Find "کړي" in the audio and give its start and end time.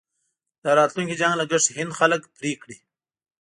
2.61-2.77